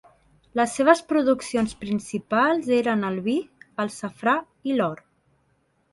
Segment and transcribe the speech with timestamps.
[0.59, 3.37] Les seves produccions principals eren el vi,
[3.85, 4.35] el safrà
[4.71, 5.05] i l'or.